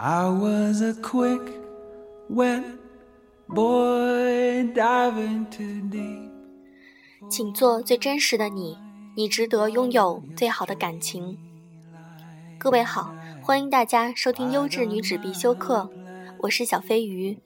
[0.00, 1.40] I was a quick,
[2.30, 2.62] wet
[3.48, 6.30] boy diving too deep.
[7.28, 8.78] 请做最真实的你，
[9.16, 11.36] 你值得拥有最好的感情。
[12.60, 15.90] 各位好，欢迎大家收听优质女子必修课，
[16.42, 17.36] 我是小飞鱼。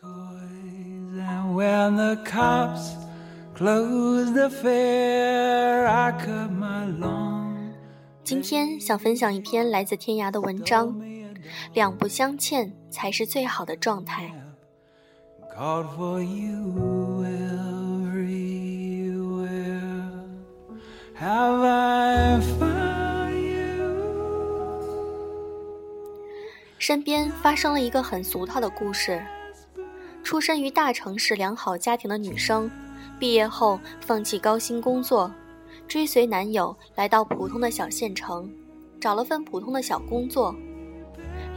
[0.00, 2.92] And when the cops
[3.56, 7.72] closed the fair, I cut my lawn.
[8.22, 10.94] 今天想分享一篇来自天涯的文章，
[11.72, 14.32] 两不相欠才是最好的状态。
[15.56, 18.38] Called for you everywhere.
[21.18, 23.58] Have I found you?
[26.78, 29.20] 身边发生了一个很俗套的故事：
[30.22, 32.70] 出身于大城市良好家庭的女生，
[33.18, 35.28] 毕业后放弃高薪工作，
[35.88, 38.48] 追随男友来到普通的小县城，
[39.00, 40.54] 找了份普通的小工作。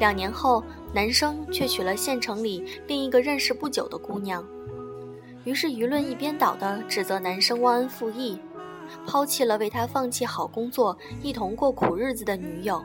[0.01, 4.43] 两年后，男生却娶了县城里另一个认识不久的姑娘，
[5.43, 8.35] 于是舆论一边倒的指责男生忘恩负义，
[9.05, 12.83] 抛弃了为他放弃好工作、一同过苦日子的女友。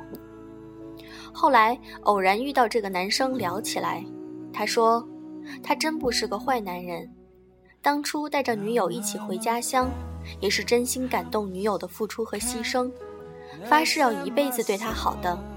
[1.33, 4.05] 后来偶然遇到这个男生聊起来，
[4.53, 5.03] 他说，
[5.63, 7.11] 他真不是个坏男人，
[7.81, 9.89] 当初带着女友一起回家乡，
[10.39, 12.93] 也是真心感动女友的付出和牺牲，
[13.65, 15.56] 发誓要一辈子对她好的。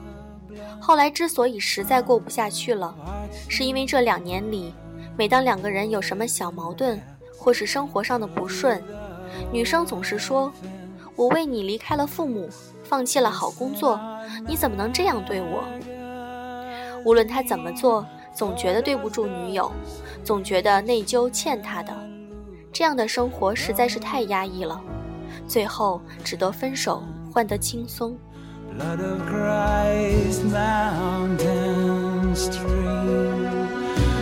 [0.80, 2.96] 后来之所以实在过不下去了，
[3.48, 4.74] 是因为这两年里，
[5.18, 7.02] 每当两个人有什么小矛盾，
[7.38, 8.82] 或是生活上的不顺，
[9.52, 10.52] 女生总是说
[11.16, 12.50] ：“我为你离开了父母，
[12.84, 14.00] 放弃了好工作，
[14.48, 15.64] 你怎么能这样对我？”
[17.06, 19.72] 无论他怎么做，总觉得对不住女友，
[20.24, 21.96] 总觉得内疚欠她的，
[22.74, 24.82] 这样的生活实在是太压抑了，
[25.48, 28.18] 最后只得分手，换得轻松。
[28.80, 33.68] Blood of Christ, mountain stream.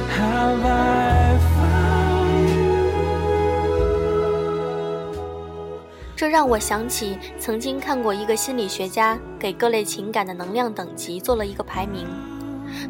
[0.09, 2.47] Have I found
[6.15, 12.07] 这让我想起曾经看过一个心理学家给各类情感的能量等级做了一个排名，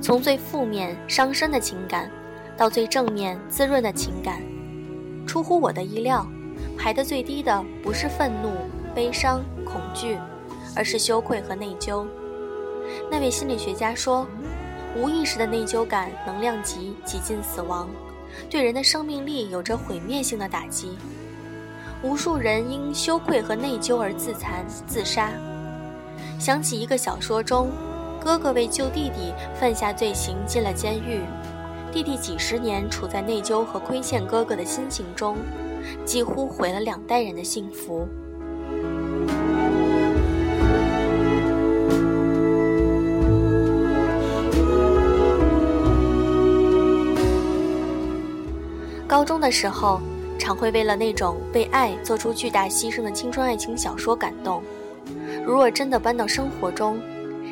[0.01, 2.09] 从最负面伤身的情感，
[2.55, 4.41] 到最正面滋润的情感。
[5.27, 6.25] 出乎我的意料，
[6.77, 8.53] 排的最低的不是愤怒、
[8.95, 10.17] 悲伤、恐惧，
[10.75, 12.05] 而是羞愧和内疚。
[13.11, 14.25] 那位心理学家说，
[14.95, 17.89] 无意识的内疚感能量级几近死亡，
[18.49, 20.97] 对人的生命力有着毁灭性的打击。
[22.03, 25.31] 无数人因羞愧和内疚而自残自杀。
[26.39, 27.69] 想起一个小说中，
[28.23, 31.21] 哥哥为救弟弟犯下罪行进了监狱，
[31.91, 35.37] 弟弟几十年处在内疚和亏欠哥哥的心情中，
[36.05, 38.07] 几乎毁了两代人的幸福。
[49.27, 49.99] 中的时候，
[50.39, 54.63] 常会为了那种为爱做出巨大牺牲的青春爱情小说感动。
[55.45, 56.97] 如若真的搬到生活中，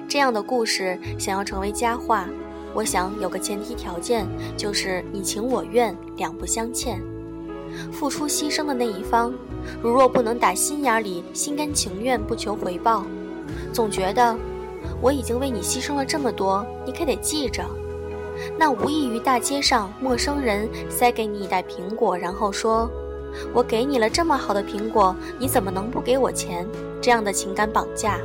[0.08, 2.30] 这样的故事想要成为佳话，
[2.74, 4.25] 我想有个前提条件，
[4.56, 7.02] 就是你情我愿，两不相欠。
[7.91, 9.34] 付出牺牲的那一方，
[9.81, 13.06] 如若不能打心眼里心甘情愿，不求回报，
[13.74, 14.34] 总觉得
[15.02, 17.66] 我已经为你牺牲了这么多，你可得记着。
[18.57, 22.90] 那无异于大街上陌生人塞给你一袋苹果，然后说
[23.53, 26.68] ：“我给你了这么好的苹果，你怎么能不给我钱？”
[27.01, 28.19] 这样的情感绑架。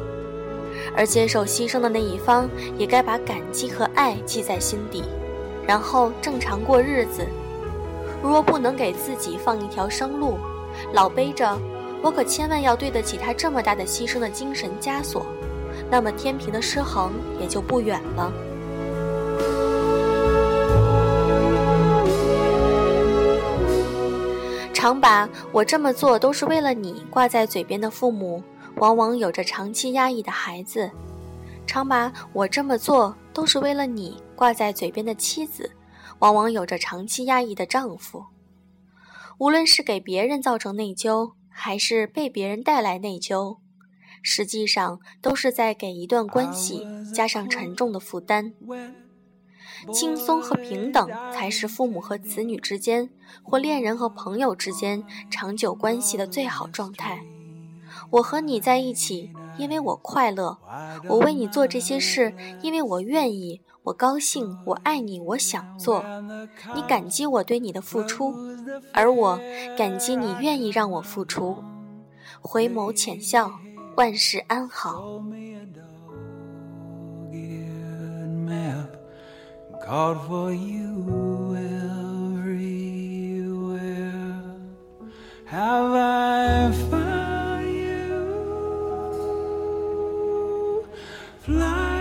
[0.97, 2.48] 而接受牺牲的那一方
[2.78, 5.03] 也该把感激和爱记在心底，
[5.66, 7.27] 然后正常过日子。
[8.22, 10.38] 如若不能给自己放一条生路，
[10.92, 11.59] 老背着
[12.03, 15.27] “我可千万要对得起他这么大的牺牲”的精神枷锁，
[15.91, 18.32] 那么天平的失衡也就不远了。
[24.80, 28.42] 常把我这么做都是为了你挂在嘴边的父母，
[28.76, 30.88] 往往有着长期压抑的孩子；
[31.66, 35.71] 常把我这么做都是为了你挂在嘴边的妻子，
[36.21, 38.24] 往往有着长期压抑的丈夫。
[39.38, 43.59] 无论是给别人造成内疚，还是被别人带来内疚，
[44.22, 48.54] 实际上都是在给一段关系加上沉重的负担。
[49.92, 53.10] 轻松和平等才是父母和子女之间，
[53.42, 57.22] 或恋人和朋友之间长久关系的最好状态。
[58.10, 60.59] 我和你在一起，因为我快乐；
[61.09, 66.04] 我为你做这些事，因为我愿意，我高兴，我爱你，我想做。
[66.74, 68.34] 你感激我对你的付出，
[68.92, 69.41] 而我
[69.76, 71.56] 感激你愿意让我付出。
[72.41, 73.53] 回眸浅笑，
[73.97, 75.21] 万事安好。
[79.91, 81.57] Called for you
[82.39, 82.71] everywhere.
[85.47, 88.15] Have I found you?
[91.45, 91.99] Flightless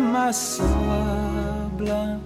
[0.00, 0.32] my
[1.76, 2.22] blunt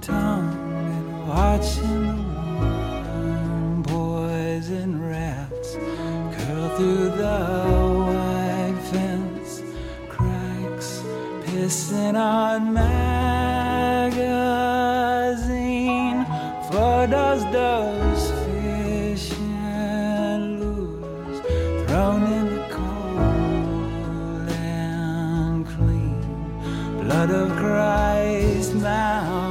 [0.00, 0.52] tongue
[0.94, 7.38] and watching the warm poison rats curl through the
[8.06, 9.62] white fence
[10.08, 10.90] cracks,
[11.44, 13.10] pissing on magazine
[16.70, 21.38] photos, those fish and lures
[21.86, 22.39] thrown in
[27.26, 29.49] blood of Christ stream.